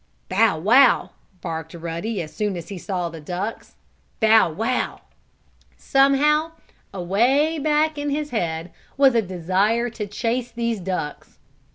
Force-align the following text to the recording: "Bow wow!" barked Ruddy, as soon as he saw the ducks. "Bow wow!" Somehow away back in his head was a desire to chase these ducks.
"Bow 0.29 0.57
wow!" 0.57 1.11
barked 1.41 1.75
Ruddy, 1.75 2.23
as 2.23 2.33
soon 2.35 2.57
as 2.57 2.69
he 2.69 2.77
saw 2.79 3.09
the 3.09 3.21
ducks. 3.21 3.75
"Bow 4.19 4.51
wow!" 4.51 5.01
Somehow 5.77 6.53
away 6.91 7.59
back 7.59 7.99
in 7.99 8.09
his 8.09 8.31
head 8.31 8.71
was 8.97 9.13
a 9.13 9.21
desire 9.21 9.91
to 9.91 10.07
chase 10.07 10.49
these 10.49 10.79
ducks. 10.79 11.37